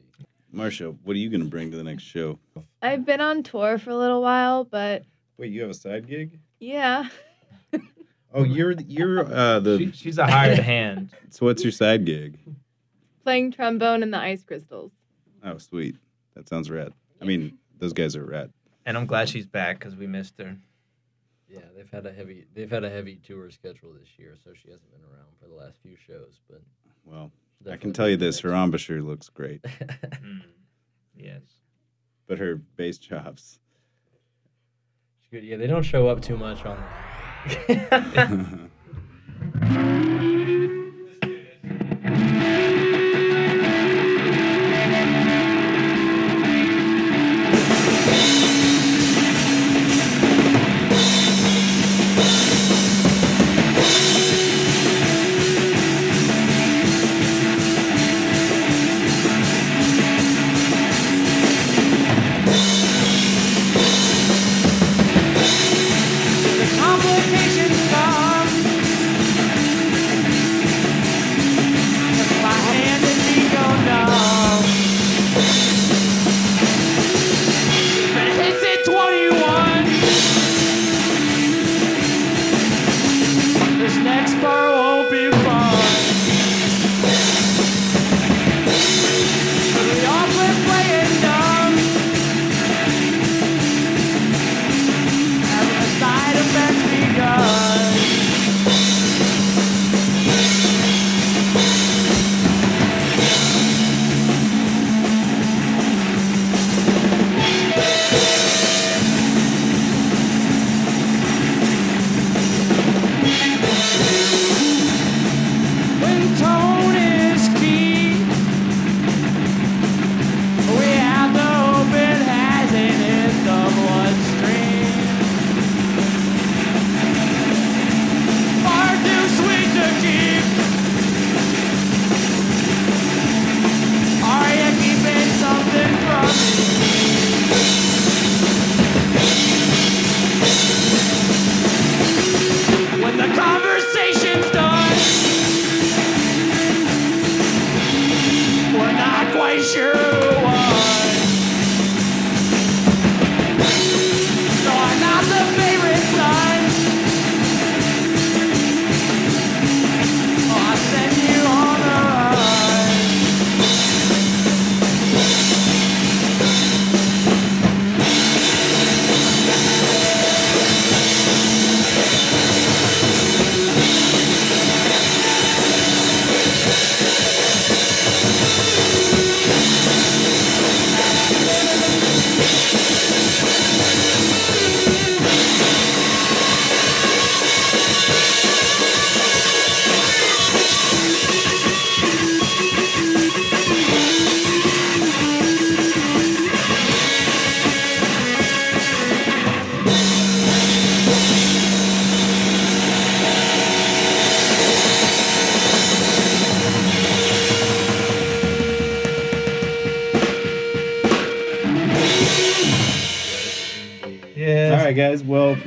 Marcia, 0.52 0.90
what 1.04 1.14
are 1.16 1.20
you 1.20 1.30
going 1.30 1.42
to 1.44 1.48
bring 1.48 1.70
to 1.70 1.78
the 1.78 1.84
next 1.84 2.02
show? 2.02 2.40
I've 2.82 3.06
been 3.06 3.22
on 3.22 3.44
tour 3.44 3.78
for 3.78 3.92
a 3.92 3.96
little 3.96 4.24
while, 4.24 4.64
but 4.64 5.04
Wait, 5.38 5.52
you 5.52 5.62
have 5.62 5.70
a 5.70 5.74
side 5.76 6.08
gig? 6.08 6.40
yeah. 6.60 7.10
Oh, 8.34 8.44
you're 8.44 8.72
you're 8.88 9.26
uh 9.32 9.60
the 9.60 9.78
She, 9.78 9.92
she's 9.92 10.18
a 10.18 10.26
hired 10.26 10.58
hand. 10.74 11.10
so 11.30 11.46
what's 11.46 11.64
your 11.64 11.72
side 11.74 12.06
gig? 12.06 12.40
Playing 13.26 13.52
trombone 13.52 14.02
in 14.04 14.10
the 14.12 14.18
ice 14.18 14.42
crystals. 14.44 14.94
Oh, 15.44 15.58
sweet. 15.58 15.98
That 16.36 16.48
sounds 16.48 16.72
rad. 16.72 16.94
I 17.22 17.26
mean, 17.26 17.58
those 17.78 17.92
guys 17.94 18.16
are 18.16 18.24
rad. 18.26 18.52
And 18.86 18.98
I'm 18.98 19.06
glad 19.06 19.28
she's 19.28 19.46
back 19.46 19.78
because 19.80 19.96
we 19.98 20.08
missed 20.08 20.40
her. 20.40 20.56
Yeah, 21.52 21.60
they've 21.76 21.90
had 21.92 22.06
a 22.06 22.14
heavy 22.14 22.46
they've 22.54 22.70
had 22.72 22.84
a 22.86 22.90
heavy 22.90 23.16
tour 23.18 23.50
schedule 23.52 23.92
this 23.94 24.08
year, 24.18 24.36
so 24.42 24.52
she 24.54 24.70
hasn't 24.72 24.90
been 24.92 25.02
around 25.04 25.28
for 25.42 25.48
the 25.50 25.56
last 25.56 25.80
few 25.84 25.96
shows. 25.98 26.40
But 26.50 26.62
Well, 27.04 27.32
I 27.70 27.76
can 27.78 27.92
tell 27.94 28.08
you 28.10 28.16
this, 28.18 28.40
her 28.40 28.54
embouchure 28.54 29.02
looks 29.02 29.28
great, 29.30 29.62
Mm. 29.64 30.42
Yes. 31.16 31.42
but 32.28 32.38
her 32.40 32.56
bass 32.78 32.98
chops. 32.98 33.60
She's 35.20 35.30
good. 35.30 35.44
Yeah, 35.44 35.58
they 35.58 35.68
don't 35.68 35.84
show 35.84 36.08
up 36.08 36.22
too 36.22 36.38
much 36.38 36.64
on. 36.66 36.82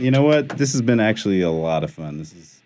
you 0.05 0.11
know 0.11 0.23
what? 0.23 0.51
This 0.51 0.73
has 0.73 0.83
been 0.83 1.01
actually 1.01 1.40
a 1.40 1.51
lot 1.51 1.83
of 1.83 1.90
fun. 1.90 2.19
This 2.19 2.33
is 2.35 2.61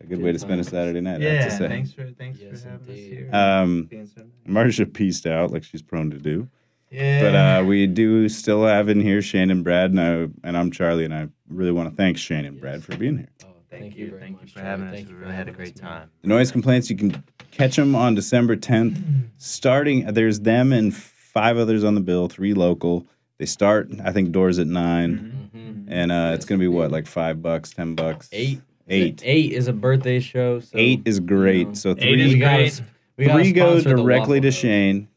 a 0.00 0.06
good 0.06 0.22
way 0.22 0.30
to 0.32 0.38
spend 0.38 0.60
a 0.60 0.64
Saturday 0.64 1.00
night. 1.00 1.20
I 1.20 1.24
have 1.24 1.34
Yeah. 1.34 1.44
to 1.46 1.50
say. 1.50 1.68
Thanks 1.68 1.92
for 1.92 2.06
thanks 2.10 2.38
Yes, 2.40 2.62
for 2.62 2.68
having 2.70 2.88
indeed. 2.88 3.02
us 3.02 3.18
here. 3.18 3.30
Um, 3.32 3.82
Being 3.84 4.06
so 4.06 4.20
nice. 4.22 4.30
Marcia 4.46 4.86
pieced 4.86 5.26
out 5.26 5.50
like 5.50 5.64
she's 5.64 5.82
prone 5.82 6.10
to 6.10 6.18
do. 6.18 6.48
yeah. 6.90 7.20
But 7.22 7.34
uh, 7.34 7.64
we 7.66 7.86
do 7.86 8.28
still 8.28 8.64
have 8.64 8.88
in 8.88 9.00
here 9.00 9.20
Shane 9.20 9.50
and 9.50 9.64
Brad, 9.64 9.90
and, 9.90 10.00
I, 10.00 10.28
and 10.46 10.56
I'm 10.56 10.70
Charlie, 10.70 11.04
and 11.04 11.12
I 11.14 11.28
really 11.48 11.72
want 11.72 11.90
to 11.90 11.96
thank 11.96 12.16
Shane 12.18 12.44
and 12.44 12.60
Brad 12.60 12.84
for 12.84 12.96
being 12.96 13.18
here. 13.18 13.28
Oh, 13.44 13.48
thank, 13.70 13.96
you, 13.96 14.10
very 14.10 14.20
thank 14.20 14.40
you 14.40 14.46
for 14.46 14.54
Charlie. 14.54 14.68
having 14.68 14.86
us. 14.88 15.08
We 15.08 15.14
really 15.14 15.34
had 15.34 15.48
a 15.48 15.52
great 15.52 15.74
us, 15.74 15.80
time. 15.80 16.10
The 16.22 16.28
Noise 16.28 16.52
Complaints, 16.52 16.88
you 16.88 16.96
can 16.96 17.24
catch 17.50 17.74
them 17.76 17.96
on 17.96 18.14
December 18.14 18.54
10th. 18.56 19.02
Starting, 19.38 20.06
there's 20.12 20.40
them 20.40 20.72
and 20.72 20.94
five 20.94 21.58
others 21.58 21.82
on 21.82 21.94
the 21.96 22.00
bill, 22.00 22.28
three 22.28 22.54
local. 22.54 23.06
They 23.38 23.46
start, 23.46 23.88
I 24.04 24.12
think, 24.12 24.30
doors 24.30 24.58
at 24.58 24.66
9 24.68 25.50
Mhm. 25.54 25.65
And 25.88 26.10
uh, 26.12 26.32
it's 26.34 26.44
to 26.58 26.62
be 26.62 26.68
what, 26.68 26.90
like 26.90 27.06
five 27.06 27.42
bucks, 27.42 27.70
ten 27.70 27.94
bucks? 27.94 28.28
Eight. 28.32 28.60
Eight. 28.88 29.20
Eight 29.24 29.52
is 29.52 29.66
a 29.66 29.72
birthday 29.72 30.20
show. 30.20 30.60
So, 30.60 30.70
Eight 30.74 31.02
is 31.04 31.18
great. 31.18 31.58
you 31.58 31.64
know, 31.66 31.74
So 31.74 31.94
three, 31.94 32.20
is 32.20 32.32
we 32.34 32.38
gotta, 32.38 32.56
great. 32.56 32.80
we 33.16 33.26
three 33.42 33.52
go 33.52 33.80
directly 33.80 34.40
to 34.40 34.50
Shane, 34.52 35.08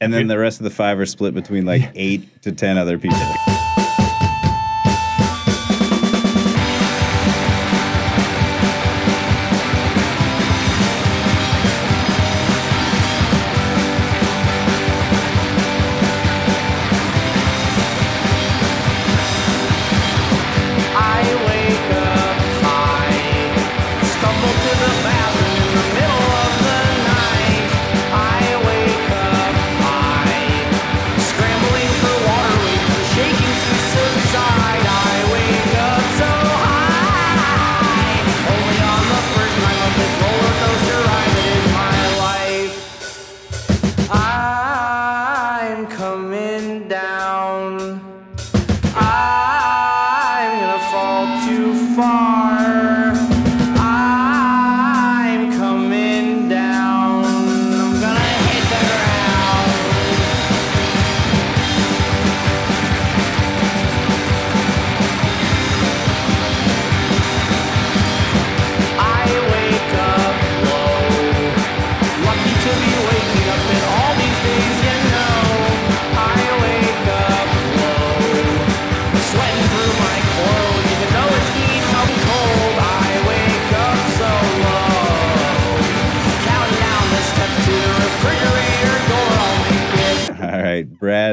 and 0.00 0.12
then 0.12 0.26
the 0.26 0.38
rest 0.38 0.60
of 0.60 0.64
the 0.64 0.70
five 0.70 0.98
are 0.98 1.06
split 1.06 1.32
between 1.34 1.64
like 1.64 1.90
eight 1.94 2.42
to 2.42 2.52
ten 2.52 2.76
other 2.76 2.98
people. 2.98 3.18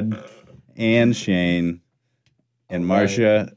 Brad 0.01 0.23
and 0.75 1.15
Shane 1.15 1.79
and 2.69 2.85
Marcia, 2.85 3.53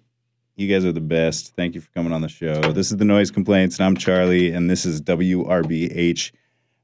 you 0.55 0.72
guys 0.72 0.85
are 0.85 0.92
the 0.92 1.01
best. 1.01 1.57
Thank 1.57 1.74
you 1.74 1.81
for 1.81 1.90
coming 1.90 2.12
on 2.12 2.20
the 2.20 2.29
show. 2.29 2.61
This 2.72 2.92
is 2.92 2.96
the 2.96 3.05
Noise 3.05 3.33
Complaints, 3.33 3.79
and 3.79 3.87
I'm 3.87 3.96
Charlie, 3.96 4.53
and 4.53 4.70
this 4.70 4.87
is 4.87 5.01
WRBH 5.03 6.31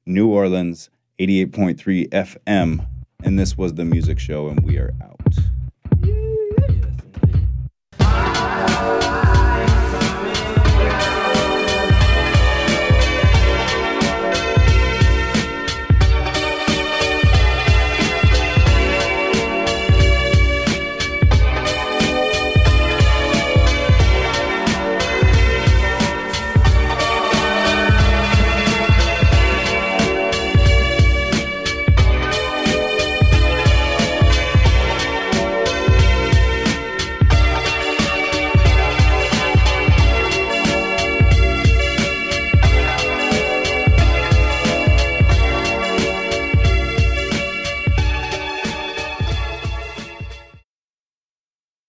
New 0.06 0.28
Orleans 0.28 0.90
88.3 1.20 2.08
FM, 2.08 2.86
and 3.22 3.38
this 3.38 3.56
was 3.56 3.74
the 3.74 3.84
music 3.84 4.18
show, 4.18 4.48
and 4.48 4.60
we 4.64 4.76
are 4.78 4.92
out. 5.00 5.20